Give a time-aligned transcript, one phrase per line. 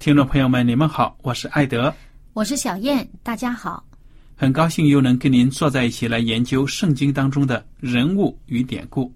[0.00, 1.94] 听众朋友们，你们好，我是艾德，
[2.32, 3.86] 我是小燕，大家好，
[4.34, 9.14] 很高兴又能跟您坐在一起来研究圣经当中的人物与典故。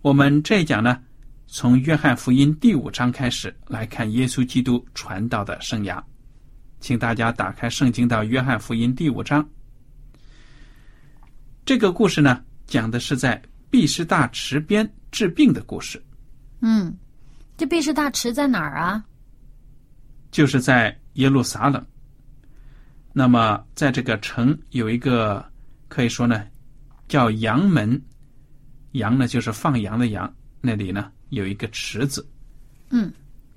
[0.00, 1.00] 我们这一讲呢，
[1.48, 6.00] 从约翰福音第五章开始来看耶稣基督传道的生涯，
[6.78, 9.44] 请大家打开圣经到约翰福音第五章。
[11.66, 16.00] 这个故事呢，讲的是在毕士大池边治病的故事。
[16.60, 16.96] 嗯，
[17.56, 19.04] 这毕士大池在哪儿啊？
[20.32, 21.80] 就是在耶路撒冷。
[23.12, 25.44] 那么，在这个城有一个
[25.86, 26.42] 可以说呢，
[27.06, 28.02] 叫羊门。
[28.92, 30.30] 羊呢，就是放羊的羊。
[30.60, 32.26] 那里呢，有一个池子。
[32.90, 33.12] 嗯，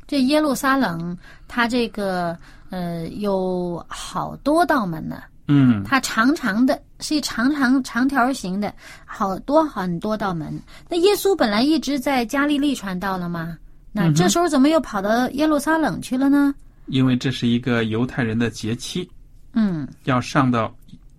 [0.08, 2.38] 这耶路撒冷，它这个
[2.70, 5.24] 呃有好多道门呢。
[5.48, 8.74] 嗯，它长长的，是一长长长条形的，
[9.06, 10.60] 好多很多道门。
[10.90, 13.58] 那耶稣本来一直在加利利传道了吗？
[13.98, 16.54] 那这时候怎么又跑到耶路撒冷去了呢？
[16.88, 19.10] 因为这是一个犹太人的节期。
[19.54, 20.76] 嗯，要上到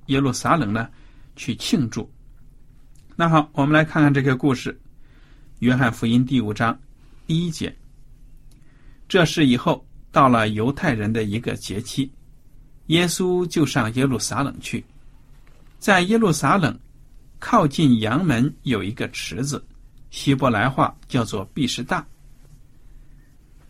[0.06, 0.86] 耶路撒冷呢，
[1.36, 2.06] 去庆祝。
[3.16, 4.70] 那好，我们来看看这个故事，
[5.60, 6.78] 《约翰福音》第五章
[7.26, 7.74] 第一节。
[9.08, 9.82] 这事以后，
[10.12, 12.12] 到了犹太人的一个节期，
[12.88, 14.84] 耶稣就上耶路撒冷去。
[15.78, 16.78] 在耶路撒冷
[17.38, 19.64] 靠近阳门有一个池子，
[20.10, 22.06] 希伯来话叫做毕士大。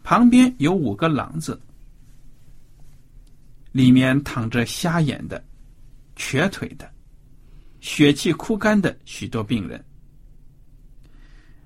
[0.06, 1.60] 旁边有五个廊子，
[3.72, 5.44] 里面躺着瞎眼的、
[6.14, 6.88] 瘸腿的。
[7.80, 9.84] 血气枯干的许多病人。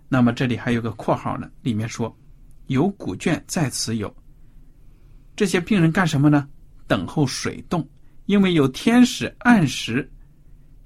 [0.08, 2.16] 那么这里还有个括号呢，里面说
[2.68, 4.10] 有古卷在此有。
[5.36, 6.48] 这些病人干什么呢？
[6.86, 7.86] 等候水冻，
[8.24, 10.10] 因为有天使按时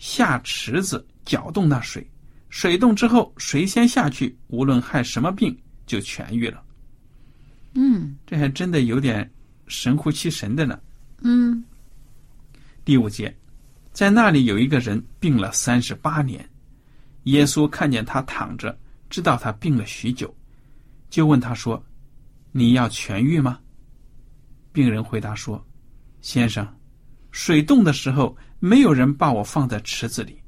[0.00, 2.04] 下池子搅动那水，
[2.48, 5.56] 水冻之后，谁先下去，无论害什么病
[5.87, 6.60] 就痊愈了。
[7.74, 9.30] 嗯，这还真的有点
[9.66, 10.80] 神乎其神的呢。
[11.22, 11.62] 嗯，
[12.84, 13.34] 第五节。
[13.92, 16.44] 在那里有一个人病了三十八年，
[17.24, 18.76] 耶稣看见他躺着，
[19.08, 20.34] 知道他病了许久，
[21.08, 21.80] 就问他说
[22.50, 23.60] ：“你要痊愈吗？”
[24.72, 25.64] 病人回答说
[26.22, 26.66] ：“先生，
[27.30, 30.42] 水冻的时候没有人把我放在池子里，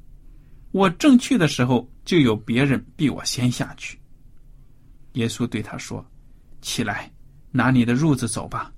[0.71, 3.97] 我正去的时候就有别人比我先下去。”
[5.15, 6.05] 耶稣对他说
[6.61, 7.09] ：“起来，
[7.57, 8.71] 拿你的褥子走吧。”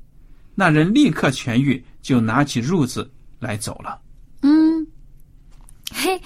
[0.56, 3.10] 那人立刻痊愈，就拿起褥子
[3.40, 4.00] 来走了。
[4.42, 4.86] 嗯
[5.92, 6.20] 嘿，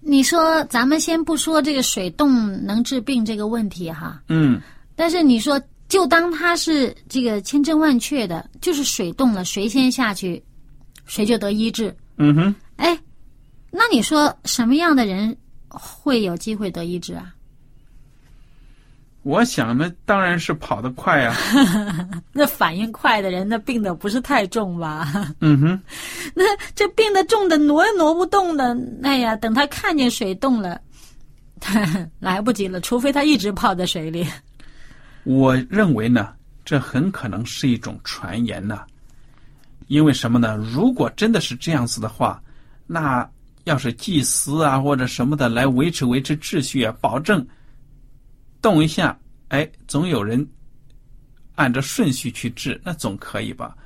[0.00, 4.60] 你说咱们先不说这个水冻能治病这个问题哈，嗯，
[4.94, 10.42] 但是你说就当它是这个千真万确的，就是水冻了，谁先下去，
[11.04, 11.94] 谁就得医治。
[12.18, 12.98] 嗯哼，哎，
[13.70, 15.36] 那你说什么样的人
[15.68, 17.32] 会有机会得医治啊？
[19.26, 21.34] 我想，那当然是跑得快啊。
[22.30, 25.08] 那反应快的人，那病的不是太重吧？
[25.42, 25.82] 嗯哼。
[26.32, 26.44] 那
[26.76, 30.80] 这病的重的挪也挪不动的，哎呀，等他看见水动了，
[32.20, 32.80] 来不及了。
[32.80, 34.24] 除非他一直泡在水里。
[35.24, 36.32] 我认为呢，
[36.64, 38.80] 这很可能是一种传言呢。
[39.88, 40.56] 因为什么呢？
[40.72, 42.40] 如果真的是这样子的话，
[42.86, 43.28] 那
[43.64, 47.44] 要是祭司啊或者什么的来维持维持秩序啊，保证
[48.66, 49.16] 动一下，
[49.46, 50.44] 哎，总有人
[51.54, 53.76] 按照顺序去治，那总可以吧？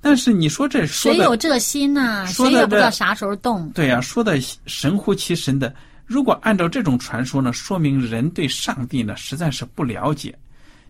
[0.00, 2.24] 但是你说这说谁有这心呢？
[2.28, 3.68] 谁也不知道啥时候动。
[3.70, 5.74] 对呀、说的神乎其神的。
[6.06, 10.32] 如果按照这种传说呢，说明人对上帝呢实在是不了解。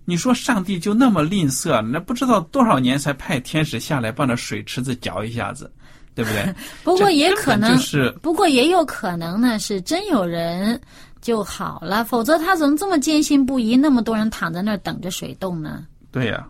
[0.05, 5.73] 你说上帝就那么吝啬，那不知道多少年才派天使下来把那水池子搅一下子，
[6.15, 6.55] 对不对？
[6.85, 10.79] 不过也可能，就是不过也有可能呢，是真有人
[11.23, 13.77] 就好了，否则他怎么这么坚信不疑？
[13.77, 15.87] 那么多人躺在那儿等着水冻呢？
[16.11, 16.47] 对呀、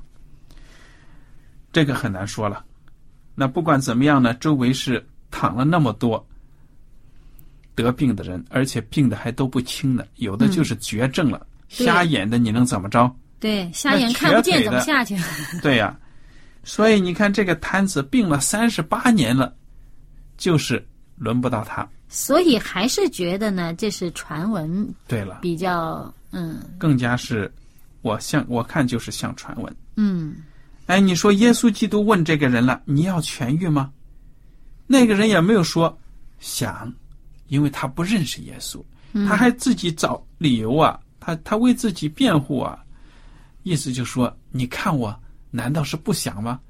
[1.72, 2.64] 这个很难说了。
[3.34, 6.26] 那不管怎么样呢，周围是躺了那么多
[7.74, 11.46] 得病的人，而且病的还都不轻呢，有的就是绝症了，
[11.76, 13.14] 对瞎眼的你能怎么着？
[13.38, 15.16] 对，瞎眼看不见怎么下去？
[15.62, 15.94] 对呀、
[16.64, 19.54] 所以你看这个摊子病了三十八年了，
[20.36, 20.82] 就是
[21.16, 21.86] 轮不到他。
[22.14, 26.62] 所以还是觉得呢，这是传闻对了，比较嗯。
[26.78, 27.50] 更加是
[28.02, 29.76] 我像我看就是像传闻。
[29.96, 30.36] 嗯。
[30.86, 33.90] 哎，你说耶稣基督问这个人了，你要痊愈吗？
[34.86, 35.98] 那个人也没有说
[36.38, 36.92] 想，
[37.48, 39.26] 因为他不认识耶稣，嗯。
[39.26, 42.78] 他还自己找理由啊，他他为自己辩护啊，
[43.62, 45.18] 意思就说，你看我
[45.50, 46.60] 难道是不想吗？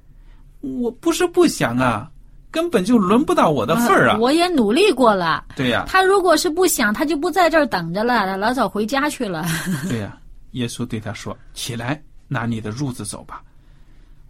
[0.61, 2.09] 我不是不想啊，
[2.53, 4.17] 根本就轮不到我的份儿啊。
[4.19, 5.45] 我也努力过了。
[5.57, 9.45] 对呀、他如果是不想，他就不在这儿等着了，老早回家去了。
[9.89, 10.17] 对呀、
[10.53, 13.43] 耶稣对他说：“起来，拿你的褥子走吧。”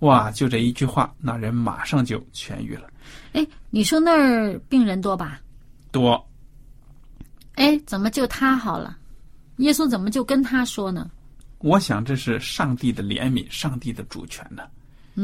[0.00, 2.88] 哇，就这一句话，那人马上就痊愈了。
[3.34, 5.40] 哎，你说那儿病人多吧？
[5.90, 6.26] 多
[7.56, 8.96] 哎，怎么就他好了？
[9.58, 11.10] 耶稣怎么就跟他说呢？
[11.58, 14.62] 我想这是上帝的怜悯，上帝的主权呢。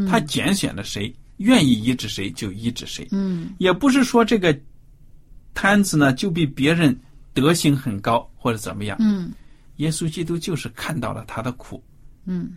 [0.08, 4.56] 他拣选了谁，愿意医治谁就医治谁，嗯也不是说这个
[5.54, 6.96] 摊子呢就比别人
[7.32, 8.96] 德行很高或者怎么样。
[9.00, 9.32] 嗯
[9.76, 11.82] 耶稣基督就是看到了他的苦，
[12.24, 12.50] 嗯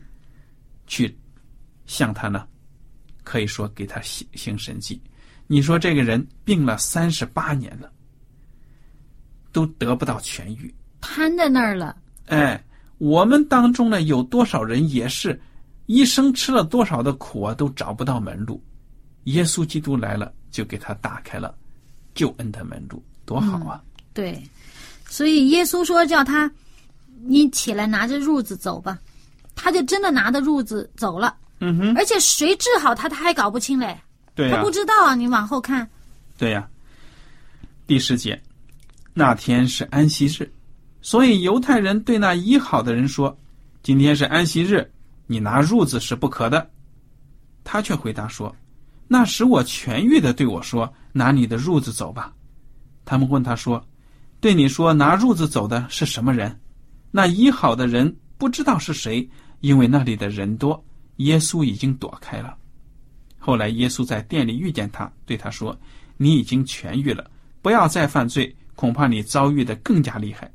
[0.87, 1.15] 去
[1.85, 2.47] 向他呢，
[3.23, 4.99] 可以说给他行行神迹。
[5.45, 7.91] 你说这个人病了三十八年了，
[9.51, 10.73] 都得不到痊愈。
[11.01, 11.95] 瘫在那儿了。
[12.25, 12.63] 哎，
[12.97, 15.39] 我们当中呢，有多少人也是
[15.85, 18.63] 一生吃了多少的苦啊，都找不到门路。
[19.25, 21.53] 耶稣基督来了，就给他打开了
[22.15, 23.81] 救恩的门路，多好啊！
[24.13, 24.41] 对，
[25.07, 26.51] 所以耶稣说叫他，
[27.23, 28.97] 你起来拿着褥子走吧，
[29.55, 31.35] 他就真的拿着褥子走了。
[31.59, 33.95] 嗯哼，而且谁治好他，他还搞不清嘞，
[34.33, 35.13] 对呀、他不知道啊。
[35.13, 35.87] 你往后看，
[36.37, 36.67] 对呀、
[37.85, 38.41] 第十节，
[39.13, 40.51] 那天是安息日，
[41.03, 43.37] 所以犹太人对那医好的人说
[43.83, 44.91] ：“今天是安息日，
[45.27, 46.67] 你拿褥子是不可的。”
[47.63, 48.53] 他却回答说
[49.13, 52.33] ：“那使我痊愈的对我说，拿你的褥子走吧。”
[53.03, 53.85] 他们问他说
[54.39, 56.57] ：“对你说拿褥子走的是什么人？”
[57.11, 59.29] 那医好的人不知道是谁，
[59.59, 60.81] 因为那里的人多，
[61.17, 62.57] 耶稣已经躲开了。
[63.37, 65.77] 后来耶稣在店里遇见他，对他说
[66.15, 67.29] ：“你已经痊愈了，
[67.61, 70.49] 不要再犯罪，恐怕你遭遇的更加厉害。”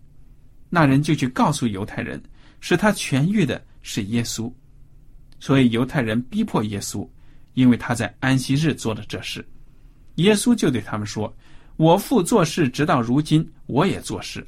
[0.70, 2.22] 那人就去告诉犹太人，
[2.60, 4.50] 使他痊愈的是耶稣。
[5.40, 7.06] 所以犹太人逼迫耶稣，
[7.56, 9.42] 因为他在安息日做了这事。
[10.16, 11.34] 耶稣就对他们说
[11.76, 14.46] ：“我父做事直到如今，我也做事。”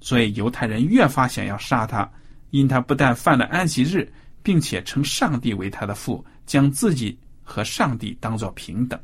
[0.00, 2.08] 所以犹太人越发想要杀他，
[2.50, 4.10] 因他不但犯了安息日，
[4.42, 8.98] 并且称上帝为他的父，将自己和上帝当作平等。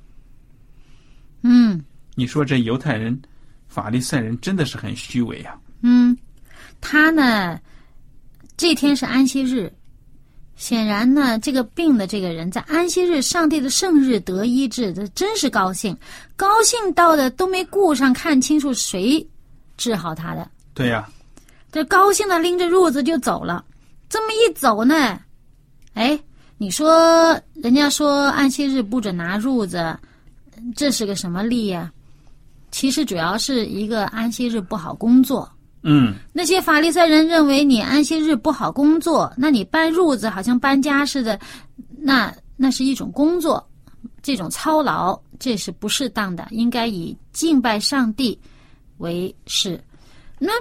[1.42, 3.20] 嗯你说这犹太人、
[3.68, 5.60] 法利赛人真的是很虚伪啊！
[5.82, 6.16] 嗯，
[6.80, 7.60] 他呢，
[8.56, 9.70] 这天是安息日，
[10.56, 15.96] 显然呢，这个病的这个人在安息日，上帝的圣日得医治，这真是高兴，
[16.34, 19.24] 高兴到的都没顾上看清楚谁
[19.76, 20.50] 治好他的。
[20.72, 21.06] 对呀、
[21.70, 23.64] 这高兴的拎着褥子就走了。
[24.08, 25.20] 这么一走呢，
[25.92, 26.18] 哎，
[26.56, 29.94] 你说人家说安息日不准拿褥子，
[30.74, 31.92] 这是个什么例呀、
[32.70, 35.50] 其实主要是一个安息日不好工作。
[35.88, 41.38] 嗯，那些法利赛人认为你安息日不好工作，那你搬褥子好像搬家似的，
[41.96, 43.64] 那那是一种工作，
[44.20, 48.36] 这种操劳这是不适当的，应该以敬拜上帝
[48.98, 49.80] 为是。
[50.40, 50.52] 那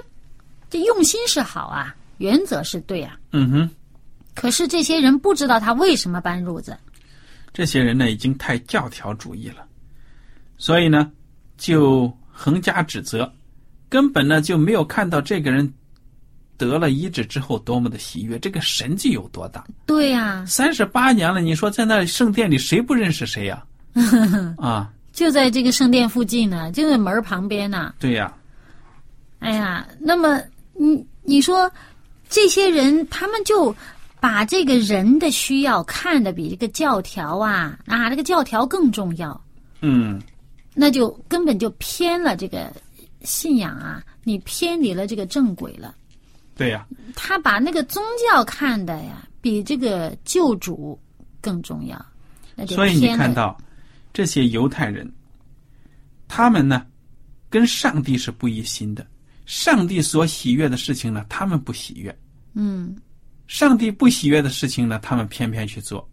[0.70, 3.18] 这用心是好啊，原则是对啊。
[3.32, 3.70] 嗯哼，
[4.32, 6.78] 可是这些人不知道他为什么搬褥子。
[7.52, 9.66] 这些人呢已经太教条主义了，
[10.56, 11.10] 所以呢
[11.58, 13.28] 就横加指责，
[13.88, 15.72] 根本呢就没有看到这个人
[16.56, 19.64] 得了医治之后多么的喜悦，这个神迹有多大。
[19.84, 23.64] 对呀、三十八年了，你说在那圣殿里谁不认识谁呀、
[24.56, 24.90] 啊？
[25.12, 27.94] 就在这个圣殿附近呢，就在门儿旁边呢。
[27.98, 28.32] 对呀，
[29.38, 30.40] 哎呀，那么
[30.74, 31.70] 你你说
[32.28, 33.74] 这些人，他们就
[34.20, 39.40] 把这个人的需要看得比这个教条啊啊，这个教条更重要，
[39.80, 40.20] 嗯，
[40.74, 42.70] 那就根本就偏了这个
[43.26, 45.94] 信仰啊，你偏离了这个正轨了。
[46.54, 50.98] 对呀，他把那个宗教看的呀，比这个救主
[51.42, 52.02] 更重要。
[52.68, 53.54] 所以你看到
[54.14, 55.12] 这些犹太人，
[56.26, 56.86] 他们呢
[57.50, 59.06] 跟上帝是不一心的，
[59.44, 62.10] 上帝所喜悦的事情呢，他们不喜悦；
[62.54, 62.96] 嗯
[63.46, 66.08] 上帝不喜悦的事情呢，他们偏偏去做。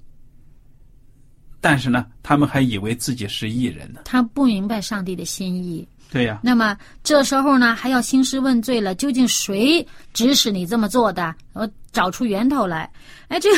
[1.61, 4.01] 但是呢，他们还以为自己是艺人呢。
[4.03, 5.87] 他不明白上帝的心意。
[6.11, 9.83] 对呀，那么这时候呢，还要兴师问罪了，究竟谁
[10.13, 11.33] 指使你这么做的？
[11.53, 12.87] 我找出源头来。
[13.29, 13.57] 哎，这个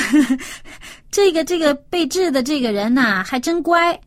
[1.11, 3.99] 这个这个被治的这个人呐，还真乖，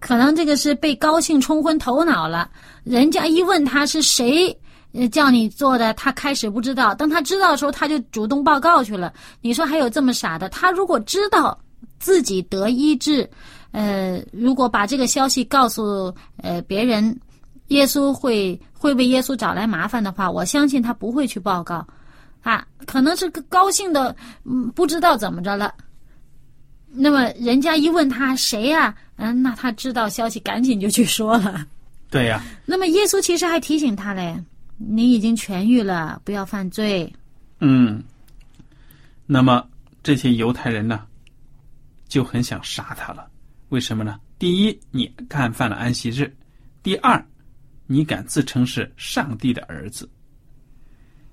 [0.00, 2.50] 可能这个是被高兴冲昏头脑了。
[2.84, 4.56] 人家一问他是谁
[4.92, 9.12] 呃叫你做的，他开始不知道，当他知道的时候，他就主动报告去了。
[9.42, 10.48] 你说还有这么傻的？
[10.48, 11.58] 他如果知道
[11.98, 13.28] 自己得医治，
[13.72, 17.14] 呃，如果把这个消息告诉呃别人。
[17.70, 21.86] 耶稣会会为耶稣找来麻烦的话，我相信他不会去报告，
[22.42, 25.74] 啊，可能是高兴的，嗯，不知道怎么着了。
[26.92, 31.66] 那么人家一问他谁呀、嗯，那他知道消息，赶紧就去说了。
[32.10, 34.36] 对呀，那么耶稣其实还提醒他嘞，
[34.76, 37.12] 你已经痊愈了，不要犯罪。
[37.60, 38.02] 嗯。
[39.26, 39.64] 那么
[40.02, 41.02] 这些犹太人呢，
[42.08, 43.28] 就很想杀他了。
[43.68, 44.18] 为什么呢？
[44.40, 46.24] 第一，你干犯了安息日；
[46.82, 47.24] 第二，
[47.92, 50.08] 你敢自称是上帝的儿子。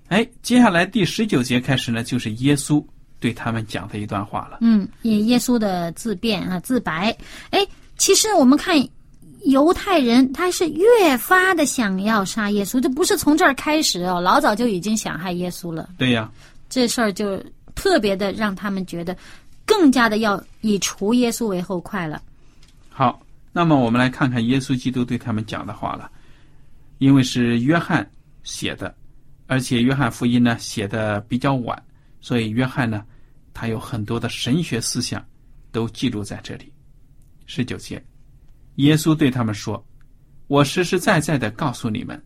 [0.08, 2.84] 哎，接下来第十九节开始呢，就是耶稣
[3.20, 4.58] 对他们讲的一段话了。
[4.62, 7.16] 嗯，也耶稣的自辩啊自白。
[7.52, 7.64] 哎，
[8.00, 8.76] 其实我们看
[9.44, 15.88] 犹太人，他是越发的想要杀耶稣，这不是从这儿开始哦，老早就已经想害耶稣了。
[15.96, 16.28] 对呀，
[16.70, 17.40] 这事儿就
[17.76, 19.16] 特别的让他们觉得
[19.64, 22.20] 更加的要以除耶稣为后快了。
[22.90, 23.22] 好，
[23.54, 26.10] 那么我们来看看耶稣基督对他们讲的话了。
[27.00, 28.10] 因为是约翰
[28.44, 28.96] 写的，
[29.46, 31.82] 而且约翰福音呢写的比较晚，
[32.22, 33.06] 所以约翰呢
[33.54, 35.24] 他有很多的神学思想
[35.72, 36.72] 都记录在这里。
[37.46, 38.04] 十九节，
[38.76, 39.86] 耶稣对他们说
[40.48, 42.22] ：“我实实在在的告诉你们，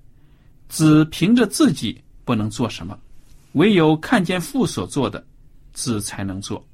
[0.70, 2.98] 子凭着自己不能做什么，
[3.54, 5.26] 唯有看见父所做的，
[5.74, 6.66] 子才能做。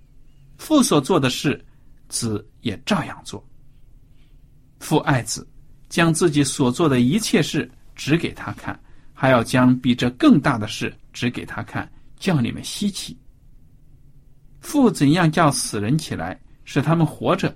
[0.57, 1.63] 父所做的事，
[2.09, 3.45] 子也照样做。
[4.79, 5.47] 父爱子，
[5.89, 8.79] 将自己所做的一切事。”指给他看，
[9.13, 13.17] 还要将比这更大的事指给他看，叫你们稀奇。
[14.61, 17.53] 父怎样叫死人起来，使他们活着，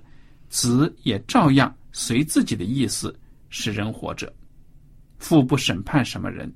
[0.48, 3.16] 子也照样随自己的意思
[3.48, 4.30] 使人活着。
[5.18, 6.52] 父不审判什么人，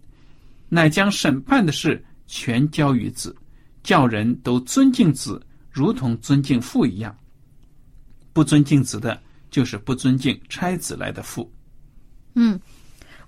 [0.68, 3.34] 乃将审判的事全交于子，
[3.84, 5.40] 叫人都尊敬子，
[5.70, 7.16] 如同尊敬父一样。
[8.32, 11.48] 不尊敬子的，就是不尊敬差子来的父。
[12.34, 12.60] 嗯。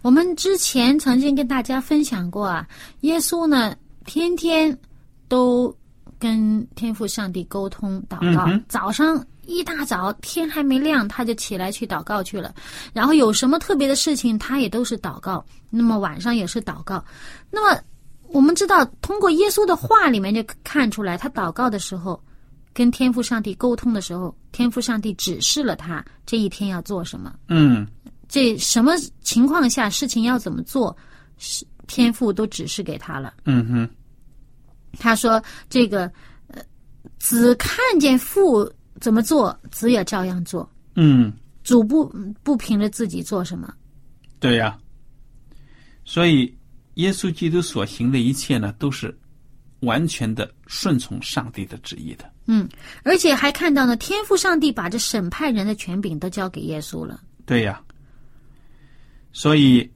[0.02, 2.66] 我们之前曾经跟大家分享过啊，
[3.00, 3.74] 耶稣呢
[4.06, 4.76] 天天
[5.28, 5.74] 都
[6.18, 8.44] 跟天父上帝沟通祷告。
[8.46, 12.54] 嗯、早上一大早天还没亮，他就起来去祷告去了。
[12.92, 15.44] 然后有什么特别的事情，他也都是祷告。
[15.70, 17.04] 那么晚上也是祷告。
[17.50, 17.80] 那么
[18.28, 22.22] 我们知道，通过耶稣的话里面就看出来，他祷告的时候，
[22.72, 27.34] 跟天父上帝沟通的时候，天父上帝指示了他这一天要做什么。
[27.48, 27.86] 嗯。
[28.28, 28.92] 这什么
[29.22, 30.94] 情况下事情要怎么做，
[31.38, 33.32] 是天父都指示给他了。
[33.46, 33.88] 嗯哼，
[34.98, 36.02] 他说这个
[36.48, 36.62] 呃，
[37.18, 38.70] 子看见父
[39.00, 40.70] 怎么做，子也照样做。
[40.94, 41.32] 嗯，
[41.64, 42.04] 主不
[42.42, 43.72] 不凭着自己做什么。
[44.38, 44.78] 对呀，
[46.04, 46.54] 所以
[46.94, 49.16] 耶稣基督所行的一切呢，都是
[49.80, 52.30] 完全的顺从上帝的旨意的。
[52.46, 52.68] 嗯，
[53.04, 57.22] 而且还看到呢，天赋上帝把这审判人的权柄都交给耶稣了。
[57.46, 57.82] 对呀。
[59.32, 59.88] 所以，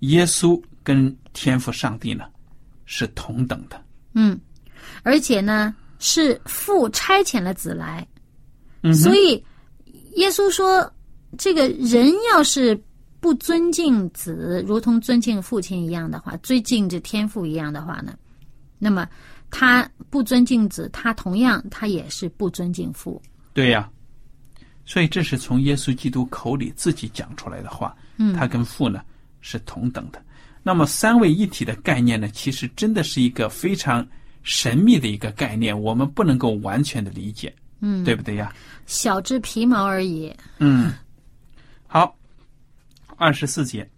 [0.00, 2.24] 耶稣跟天父上帝呢
[2.84, 3.80] 是同等的。
[4.14, 4.38] 嗯，
[5.02, 8.06] 而且呢是父差遣了子来，
[8.82, 9.42] 嗯、所以
[10.14, 10.90] 耶稣说，
[11.38, 12.80] 这个人要是
[13.20, 18.16] 不尊敬子，如同尊敬父亲一样的话，尊敬这天父一样的话呢，
[18.78, 19.06] 那么
[19.50, 23.20] 他不尊敬子，他同样他也是不尊敬父。
[23.52, 23.88] 对呀，
[24.84, 27.94] 所以这是从耶稣基督口里自己讲出来的话。
[28.18, 29.02] 嗯，他跟父呢
[29.40, 30.22] 是同等的。
[30.62, 34.06] 那么三位一体的概念呢，其实真的是一个非常
[34.42, 38.52] 神秘的一个概念，我们不能够完全的理解，嗯，对不对呀？
[38.86, 40.34] 小至皮毛而已。
[40.58, 40.92] 嗯，
[41.86, 42.16] 好，
[43.16, 43.88] 二十四节，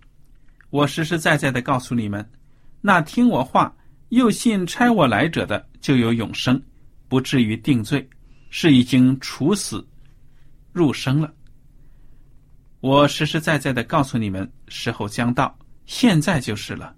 [0.71, 2.29] 我实实在在的告诉你们，
[2.81, 3.75] 那听我话
[4.11, 6.61] 又信差我来者的，就有永生，
[7.09, 8.07] 不至于定罪，
[8.51, 9.87] 是已经处死
[10.73, 11.33] 入生了。
[12.81, 15.57] 我实实在在的告诉你们，时候将到，
[15.87, 16.95] 现在就是了。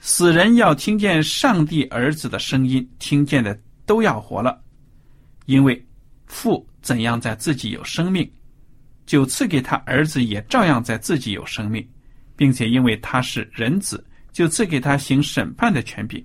[0.00, 4.60] 死人要听见上帝儿子的声音，听见的都要活了，
[5.46, 5.86] 因为
[6.26, 8.30] 父怎样在自己有生命。
[9.04, 11.86] 就赐给他儿子，也照样在自己有生命，
[12.36, 14.02] 并且因为他是人子，
[14.32, 16.24] 就赐给他行审判的权柄。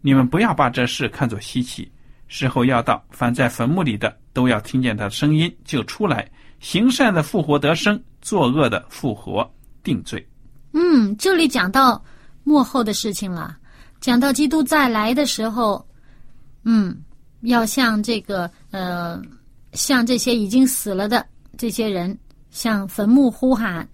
[0.00, 1.90] 你们不要把这事看作稀奇，
[2.26, 6.28] 时候要到，凡在坟墓里的都要听见他的声音，就出来。
[6.64, 9.48] 行善的复活得生，作恶的复活
[9.82, 10.26] 定罪。
[10.72, 12.02] 嗯，这里讲到
[12.42, 13.54] 幕后的事情了，
[14.00, 15.86] 讲到基督再来的时候，
[16.64, 16.96] 嗯，
[17.42, 19.20] 要向这个呃，
[19.74, 21.24] 向这些已经死了的。
[21.58, 22.18] 这些人
[22.50, 23.86] 向坟墓呼喊，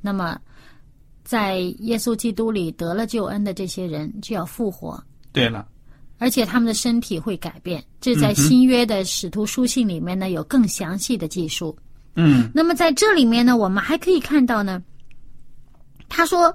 [0.00, 0.36] 那么
[1.22, 5.00] 在耶稣基督里得了救恩的这些人就要复活。
[5.30, 5.64] 对了，
[6.18, 7.82] 而且他们的身体会改变。
[8.00, 11.78] 这在新约的使徒书信里面呢有更详细的记述。
[12.16, 14.82] 嗯，那么在这里面呢，我们还可以看到呢，
[16.08, 16.54] 他说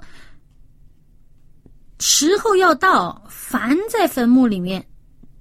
[1.98, 4.84] 时候要到，凡在坟墓里面。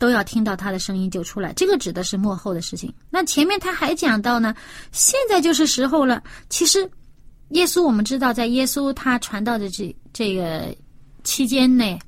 [0.01, 2.92] 都要听到他的声音就出来，这个指的是幕后的事情。
[3.12, 4.56] 那前面他还讲到呢，
[4.92, 6.24] 现在就是时候了。
[6.50, 6.90] 其实，
[7.50, 10.75] 耶稣我们知道，在耶稣他传道的这这个
[11.24, 12.00] 期间内，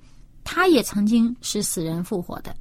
[0.43, 2.55] 他也曾经使死人复活的。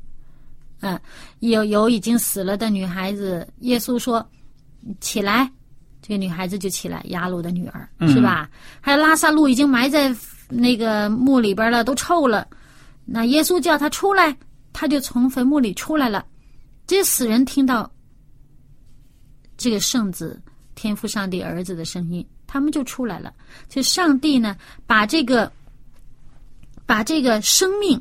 [0.81, 1.01] 嗯，
[1.39, 4.29] 有有已经死了的女孩子，耶稣说
[5.01, 5.51] 起来，
[6.01, 8.49] 这个女孩子就起来，雅鲁的女儿是吧？
[8.81, 10.15] 还有拉萨路已经埋在
[10.49, 12.47] 那个墓里边了，都臭了。
[13.05, 14.37] 那耶稣叫他出来。
[14.75, 16.25] 他就从坟墓里出来了，
[16.87, 17.93] 这死人听到
[19.59, 20.41] 这个圣子
[20.75, 23.35] 天父上帝儿子的声音，他们就出来了。
[23.69, 25.53] 就上帝呢，把这个
[26.87, 28.01] 把这个生命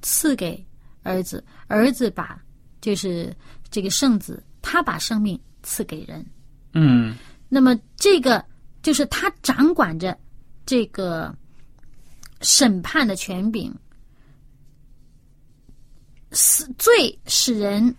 [0.00, 0.66] 赐给
[1.02, 2.40] 儿子，儿子把
[2.80, 3.30] 就是
[3.70, 6.24] 这个圣子，他把生命赐给人。
[6.72, 7.16] 嗯，
[7.48, 8.42] 那么这个
[8.82, 10.16] 就是他掌管着
[10.64, 11.34] 这个
[12.40, 13.74] 审判的权柄。
[16.30, 17.94] 死罪使人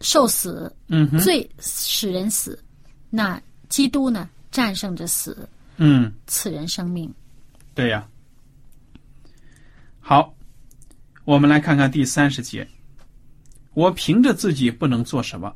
[0.00, 2.62] 受死，嗯，罪使人死。
[3.10, 4.28] 那基督呢？
[4.50, 7.12] 战胜着死，嗯，赐人生命。
[7.74, 8.08] 对呀。
[10.00, 10.34] 好，
[11.24, 12.66] 我们来看看第三十节。
[13.74, 15.54] 我凭着自己不能做什么，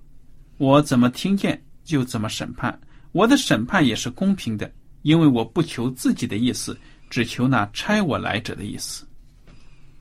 [0.59, 2.79] 我怎么听见就怎么审判。
[3.13, 4.71] 我的审判也是公平的，
[5.03, 6.77] 因为我不求自己的意思，
[7.11, 9.07] 只求那差我来者的意思。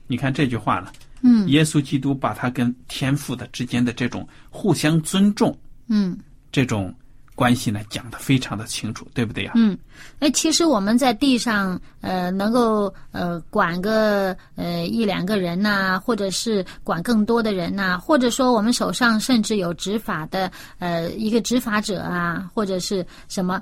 [0.07, 0.91] 你看这句话了。
[1.23, 5.55] 嗯，耶稣基督把他跟天父的之间的这种互相尊重，
[5.87, 6.17] 嗯，
[6.51, 6.91] 这种
[7.35, 9.53] 关系呢讲的非常的清楚，对不对呀？
[9.55, 9.77] 嗯，
[10.19, 23.61] 哎，其实我们在地上，呃，能够呃管个呃一两个人呐，或者是管更多的人呐，或者说我们手上甚至有执法的呃一个执法者啊，或者是什么，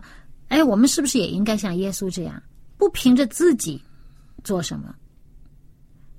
[0.49, 2.41] 哎，我们是不是也应该像耶稣这样，
[2.77, 3.81] 不凭着自己
[4.43, 4.93] 做什么？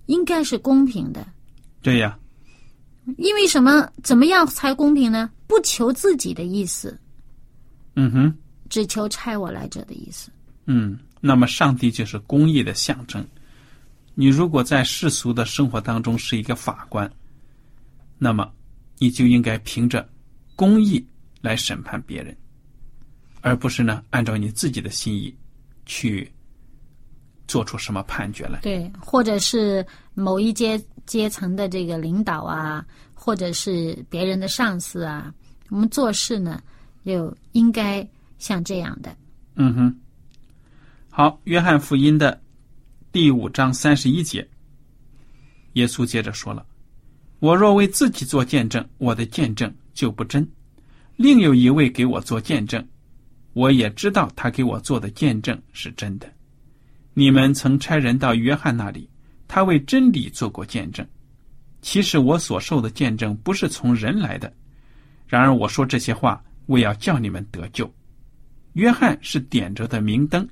[0.06, 1.26] 应该是公平的，
[1.82, 2.16] 对呀。
[3.16, 3.88] 因为什么？
[4.04, 5.30] 怎么样才公平呢？
[5.48, 6.96] 不求自己的意思，
[7.94, 8.35] 嗯哼，
[8.68, 10.31] 只求差我来者的意思。
[10.66, 13.26] 嗯，那么上帝就是公义的象征。
[14.14, 17.11] 你如果在世俗的生活当中是一个法官，
[18.18, 18.50] 那么
[18.98, 20.09] 你就应该凭着
[20.57, 21.05] 公义
[21.40, 22.37] 来审判别人，
[23.40, 25.35] 而不是呢按照你自己的心意
[25.87, 26.31] 去。
[27.48, 28.61] 做出什么判决来？
[28.61, 35.35] 对，或者是某一阶阶层的这个领导啊，或者是别人的上司啊，
[35.68, 36.62] 我们做事呢，
[37.04, 38.06] 就应该
[38.38, 39.16] 像这样的。
[39.56, 40.00] 嗯哼。
[41.08, 42.40] 好，约翰福音的
[43.10, 44.48] 第五章三十一节，
[45.72, 46.64] 耶稣接着说了
[47.40, 50.44] ：“我若为自己做见证，我的见证就不真；
[51.16, 52.86] 另有一位给我做见证，
[53.52, 56.32] 我也知道他给我做的见证是真的。”
[57.12, 59.10] 你们曾差人到约翰那里，
[59.48, 61.04] 他为真理做过见证。
[61.82, 64.50] 其实我所受的见证不是从人来的，
[65.26, 67.92] 然而我说这些话，为要叫你们得救。
[68.74, 70.48] 约翰是点着的明灯，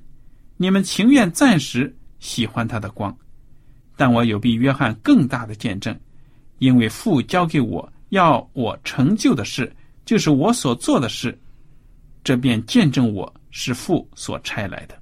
[0.57, 3.17] 你们情愿暂时喜欢他的光，
[3.95, 5.97] 但我有比约翰更大的见证，
[6.57, 11.37] 因为父交给我要我成就的事，就是我所做的事，
[12.23, 15.01] 这便见证我是父所差来的。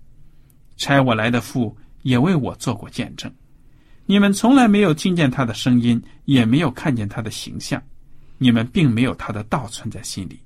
[0.77, 3.33] 差我来的父也为我做过见证，
[4.05, 7.81] 你们从来没有听见他的声音，也没有看见他的形象，
[8.37, 10.39] 你们并没有他的道存在心里，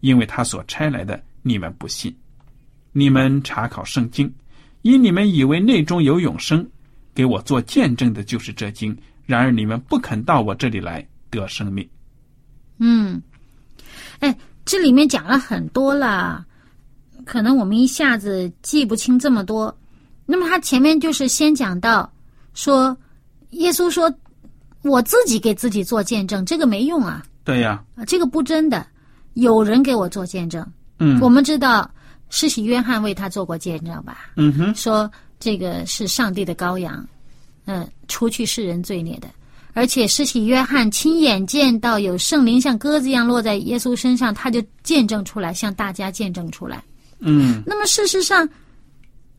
[0.00, 2.14] 因为他所差来的你们不信。
[2.92, 4.32] 你们查考圣经，
[4.82, 6.66] 因你们以为内中有永生，
[7.14, 8.96] 给我做见证的就是这经。
[9.26, 11.86] 然而你们不肯到我这里来得生命。
[12.78, 13.20] 嗯，
[14.20, 16.44] 哎，这里面讲了很多了，
[17.26, 19.76] 可能我们一下子记不清这么多。
[20.24, 22.10] 那么他前面就是先讲到
[22.54, 22.96] 说，
[23.50, 24.12] 耶稣说
[24.82, 27.22] 我自己给自己做见证，这个没用啊。
[27.44, 28.86] 对呀，啊，这个不真的，
[29.38, 30.66] 有人给我做见证。
[30.98, 31.88] 嗯，我们知道
[32.28, 34.30] 施洗约翰为他做过见证吧？
[34.36, 37.06] 嗯哼，说这个是上帝的羔羊，
[37.66, 39.28] 嗯，除去世人罪孽的。
[39.74, 46.82] 而且施洗约翰亲眼见到有圣灵像鸽子一样落在耶稣身上，他就见证出来，向大家见证出来。
[47.20, 48.48] 嗯，那么事实上，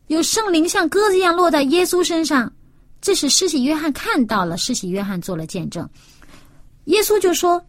[0.06, 2.50] 有圣灵像鸽子一样落在耶稣身上，
[3.02, 5.86] 这是施洗约翰看到了，施洗约翰做了见证。
[6.86, 7.62] 耶稣就说：“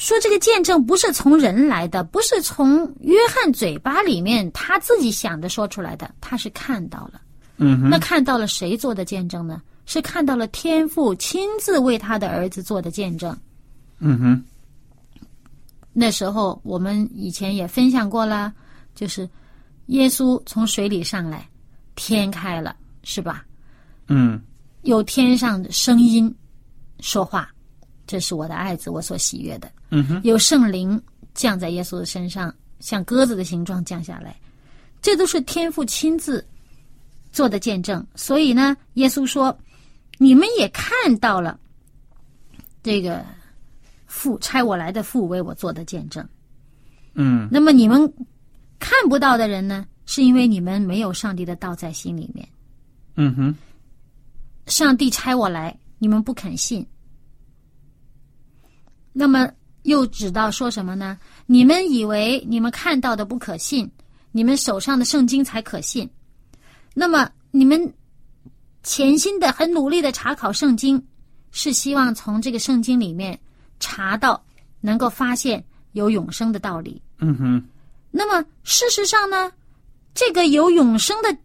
[0.00, 7.20] 说这个见证不是从人来的，不是从约翰嘴巴里面他自己想着说出来的，他是看到了。
[7.58, 9.60] 嗯哼，那看到了谁做的见证呢？
[9.84, 13.38] 是看到了天父亲自为他的儿子做的见证。
[13.98, 14.44] 嗯哼，
[15.92, 18.50] 那时候我们以前也分享过啦，
[18.94, 19.28] 就是
[19.88, 21.46] 耶稣从水里上来，
[21.94, 23.44] 天开了，是吧？
[24.08, 24.40] 嗯
[24.80, 26.34] 有天上的声音
[27.00, 27.50] 说话，
[28.06, 29.70] 这是我的爱子，我所喜悦的。
[29.90, 31.00] 嗯哼，有圣灵
[31.34, 34.36] 降在耶稣的身上，像鸽子的形状降下来，
[35.02, 36.46] 这都是天父亲自
[37.32, 38.04] 做的见证。
[38.14, 39.56] 所以呢，耶稣说
[40.18, 41.58] ：“你们也看到了
[42.82, 43.24] 这个
[44.06, 46.26] 父差我来的父为我做的见证。
[47.14, 48.00] 嗯那么你们
[48.78, 52.48] 看不到的人呢，是因为你们没有上帝的道在心里面。
[53.16, 53.54] 嗯哼，
[54.66, 56.86] 上帝差我来，你们不肯信。
[59.12, 59.50] 那么
[59.82, 61.18] 又指到说什么呢？
[61.46, 63.90] 你们以为你们看到的不可信，
[64.32, 66.08] 你们手上的圣经才可信。
[66.94, 67.92] 那么你们
[68.82, 71.02] 潜心的、很努力的查考圣经，
[71.50, 73.38] 是希望从这个圣经里面
[73.78, 74.42] 查到
[74.80, 77.00] 能够发现有永生的道理。
[77.18, 77.62] 嗯哼，
[78.10, 79.52] 那么事实上呢，
[80.14, 81.36] 这个有永生的，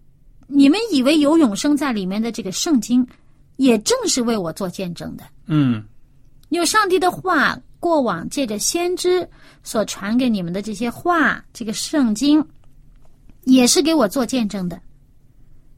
[0.47, 3.05] 你们以为有永生在里面的这个圣经，
[3.57, 5.23] 也正是为我做见证的。
[5.47, 5.83] 嗯
[6.49, 9.29] 有上帝的话，过往借着先知
[9.61, 12.43] 所传给你们的这些话，这个圣经，
[13.43, 14.81] 也是给我做见证的。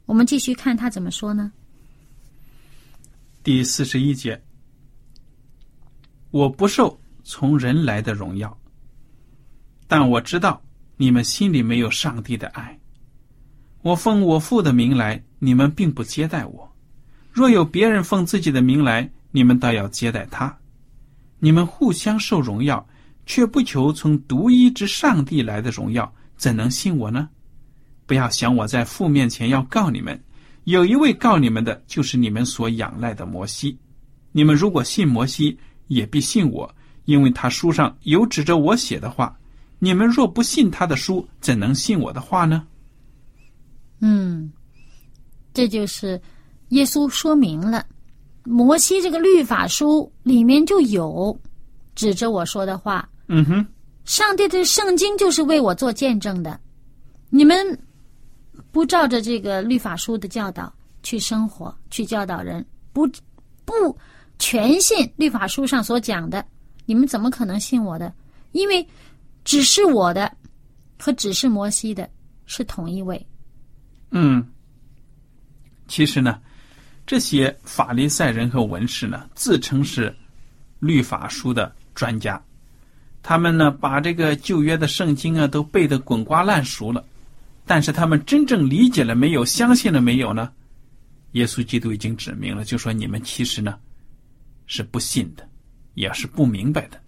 [0.05, 1.51] 我们继续看他怎么说呢？
[3.43, 4.41] 第四十一节，
[6.31, 8.57] 我不受从人来的荣耀，
[9.85, 10.61] 但我知道
[10.95, 12.79] 你们心里没有上帝的爱。
[13.81, 16.73] 我奉我父的名来，你们并不接待我；
[17.33, 20.57] 若有别人奉自己的名来，你们倒要接待他。
[21.39, 22.85] 你们互相受荣耀，
[23.25, 27.29] 却不求从独一之上帝来的荣耀，怎能信我呢？
[28.05, 30.17] 不要想我在父面前要告你们，
[30.63, 33.77] 有一位告你们的，就是你们所仰赖的摩西。
[34.31, 36.73] 你们如果信摩西，也必信我，
[37.05, 39.37] 因为他书上有指着我写的话。
[39.79, 42.65] 你们若不信他的书，怎能信我的话呢？
[43.99, 44.51] 嗯，
[45.53, 46.19] 这就是
[46.69, 47.85] 耶稣说明了，
[48.47, 51.37] 摩西这个律法书里面就有
[51.95, 53.07] 指着我说的话。
[53.27, 53.67] 嗯哼，
[54.05, 56.57] 上帝的圣经就是为我做见证的，
[57.29, 57.77] 你们
[58.71, 63.05] 不照着这个律法书的教导去生活，去教导人，不
[63.65, 63.73] 不
[64.39, 66.45] 全信律法书上所讲的，
[66.85, 68.13] 你们怎么可能信我的？
[68.53, 68.87] 因为
[69.43, 70.31] 只是我的
[70.97, 72.09] 和只是摩西的
[72.45, 73.27] 是同一位。
[74.11, 74.47] 嗯。
[75.89, 76.39] 其实呢，
[77.07, 80.13] 这些法利赛人和文士呢，自称是
[80.79, 82.39] 律法书的专家，
[83.23, 87.03] 他们呢把这个旧约的圣经啊都背得滚瓜烂熟了，
[87.65, 90.51] 但是他们真正理解了没有，相信了没有呢？
[91.31, 93.79] 耶稣基督已经指明了，就说你们其实呢
[94.65, 95.47] 是不信的，
[95.93, 96.99] 也是不明白的。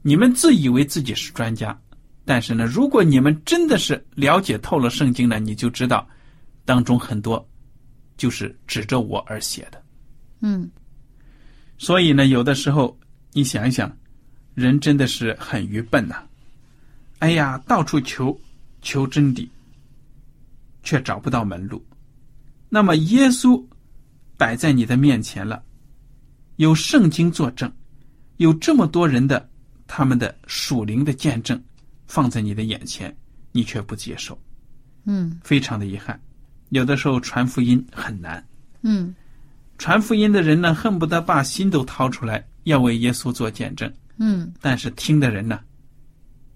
[0.00, 1.78] 你们自以为自己是专家，
[2.24, 6.08] 但是呢，如果你们真的是了解透了圣经呢，你就知道
[6.64, 7.46] 当中很多
[8.18, 9.82] 就是指着我而写的。
[10.42, 10.70] 嗯
[11.78, 12.98] 所以呢，有的时候
[13.32, 13.90] 你想一想，
[14.54, 16.22] 人真的是很愚笨呐、
[17.20, 18.38] 哎呀，到处求
[18.82, 19.48] 求真理，
[20.82, 21.82] 却找不到门路。
[22.68, 23.64] 那么耶稣
[24.36, 25.62] 摆在你的面前了，
[26.56, 27.72] 有圣经作证，
[28.38, 29.48] 有这么多人的
[29.86, 31.62] 他们的属灵的见证
[32.06, 33.16] 放在你的眼前，
[33.52, 34.38] 你却不接受，
[35.04, 36.20] 嗯非常的遗憾。
[36.70, 38.44] 有的时候传福音很难，
[38.82, 39.14] 嗯
[39.78, 43.92] 传福音的人呢，恨不得把心都掏出来，要为耶稣做见证。
[44.18, 45.60] 嗯但是听的人呢，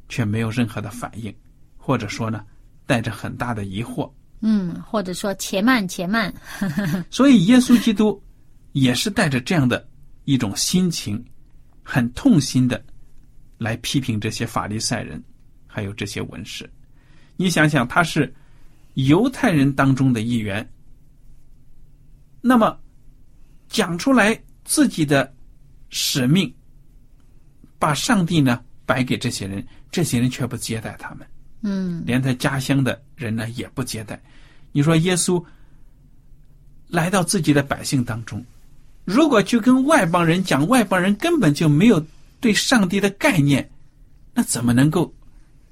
[0.09, 1.33] 却没有任何的反应，
[1.77, 2.45] 或者说呢，
[2.87, 4.11] 带着很大的疑惑。
[4.41, 6.35] 嗯，或者说且慢且慢。
[7.11, 8.21] 所以耶稣基督
[8.73, 9.89] 也是带着这样的
[10.25, 11.25] 一种心情，
[11.85, 12.85] 很痛心的
[13.57, 15.23] 来批评这些法利赛人，
[15.69, 16.69] 还有这些文士。
[17.37, 18.35] 你想想，他是
[18.95, 20.69] 犹太人当中的一员，
[22.41, 22.79] 那么
[23.69, 25.33] 讲出来自己的
[25.89, 26.53] 使命，
[27.79, 31.27] 把上帝呢摆给这些人，这些人却不接待他们。
[31.63, 34.21] 嗯，连他家乡的人呢也不接待。
[34.73, 35.43] 你说耶稣
[36.89, 38.45] 来到自己的百姓当中，
[39.05, 42.05] 如果去跟外邦人讲，外邦人根本就没有
[42.41, 43.71] 对上帝的概念，
[44.35, 45.15] 那怎么能够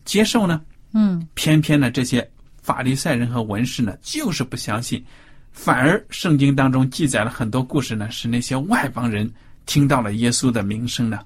[0.05, 0.63] 接受呢？
[0.93, 2.31] 嗯，偏偏呢，这些
[2.71, 5.05] 法利赛人和文士呢，就是不相信，
[5.51, 9.29] 反而圣经当中记载了很多故事呢，是那些外邦人
[9.67, 11.19] 听到了耶稣的名声呢，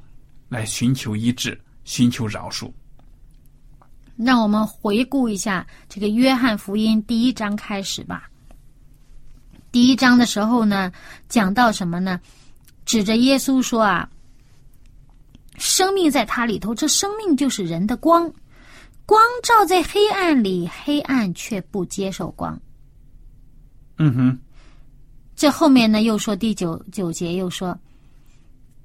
[0.49, 2.73] 来寻求医治，寻求饶恕。
[4.17, 8.31] 让我们回顾一下这个《约翰福音》第一章开始吧。
[9.71, 10.91] 第一章的时候呢，
[11.29, 12.19] 讲到什么呢？
[12.87, 14.09] 指着耶稣说啊，
[15.59, 18.33] 生命在他里头，这生命就是人的光，
[19.07, 22.61] 光照在黑暗里，黑暗却不接受光。
[23.99, 24.39] 嗯哼，
[25.37, 27.79] 这后面呢，又说第九九节又说，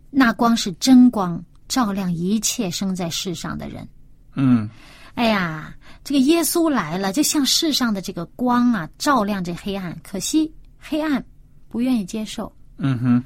[0.10, 3.88] 那光是真光，照亮一切生在世上的人。
[4.36, 4.70] 嗯。
[5.16, 9.98] 哎呀，这个耶稣来了，就像世上的这个光啊，照亮这黑暗。
[10.02, 11.22] 可惜黑暗
[11.68, 12.50] 不愿意接受。
[12.78, 13.24] 嗯哼，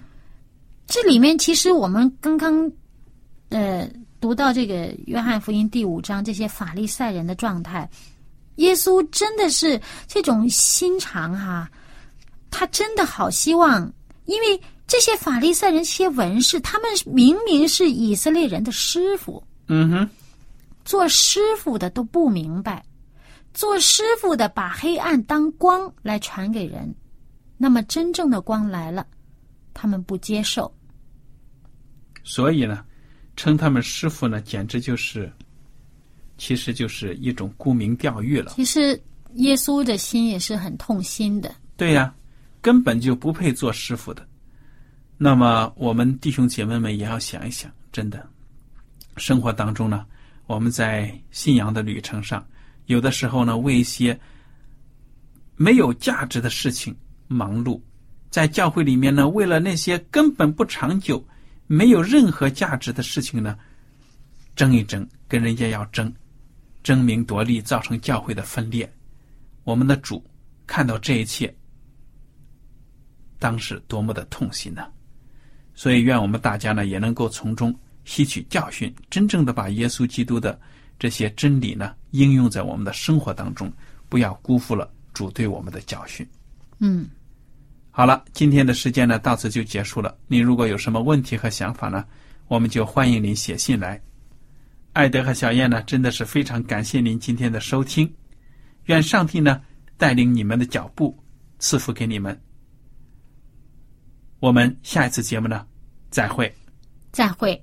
[0.88, 2.72] 这里面其实我们刚刚
[3.50, 3.88] 呃
[4.24, 7.90] 读到这个约翰福音第五章，这些法利赛人的状态，
[8.56, 11.70] 耶稣真的是这种心肠哈，
[12.50, 19.44] 他真的好希望，因为这些法利赛人、这些文士，他们明明是以色列人的师傅。
[19.68, 20.10] 嗯哼。
[20.86, 22.82] 做师傅的都不明白，
[23.54, 26.96] 做师傅的把黑暗当光来传给人，
[27.58, 29.06] 那么真正的光来了，
[29.74, 30.74] 他们不接受。
[32.24, 32.86] 所以呢，
[33.36, 35.32] 称他们师傅呢，简直就是，
[36.38, 38.54] 其实就是一种沽名钓誉了。
[38.56, 39.00] 其实
[39.36, 41.54] 耶稣的心也是很痛心的。
[41.76, 42.14] 对呀，
[42.62, 44.28] 根本就不配做师傅的。
[45.18, 48.28] 那么我们弟兄姐妹们也要想一想，真的，
[49.18, 50.06] 生活当中呢。
[50.46, 52.46] 我们在信仰的旅程上，
[52.88, 54.20] 有的时候呢，为一些
[55.56, 56.94] 没有价值的事情
[57.28, 57.80] 忙碌；
[58.30, 61.26] 在教会里面呢，为了那些根本不长久、
[61.68, 63.58] 没有任何价值的事情呢，
[64.56, 66.14] 争一争，跟人家要争，
[66.84, 68.92] 争名夺利，造成教会的分裂。
[69.64, 70.24] 我们的主
[70.68, 71.54] 看到这一切，
[73.40, 74.88] 当时多么的痛心呢！
[75.74, 77.74] 所以，愿我们大家呢，也能够从中。
[78.06, 80.60] 吸取教训，真正的把耶稣基督的
[81.00, 83.72] 这些真理呢应用在我们的生活当中，
[84.10, 86.28] 不要辜负了主对我们的教训。
[86.80, 87.08] 嗯，
[87.96, 90.18] 好了，今天的时间呢到此就结束了。
[90.26, 92.04] 您如果有什么问题和想法呢，
[92.48, 94.02] 我们就欢迎您写信来。
[94.94, 98.12] 艾德和小燕呢真的是非常感谢您今天的收听，
[98.86, 99.62] 愿上帝呢
[99.96, 101.16] 带领你们的脚步，
[101.60, 102.36] 赐福给你们。
[104.40, 105.64] 我们下一次节目呢
[106.10, 106.52] 再会，
[107.12, 107.62] 再会。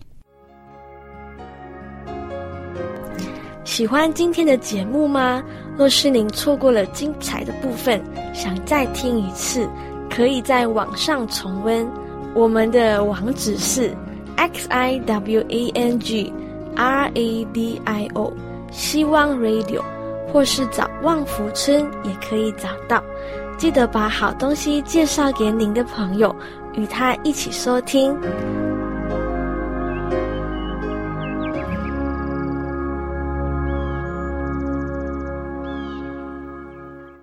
[3.65, 5.43] 喜欢今天的节目吗？
[5.77, 8.01] 若是您错过了精彩的部分，
[8.33, 9.69] 想再听一次，
[10.11, 11.89] 可以在网上重温。
[12.35, 13.95] 我们的网址是
[14.37, 16.33] x i w a n g
[16.77, 18.33] r a d i o，
[18.71, 19.81] 希望 Radio，
[20.33, 23.03] 或是找旺福村也可以找到。
[23.57, 26.35] 记得把好东西介绍给您的朋友，
[26.75, 28.17] 与他一起收听。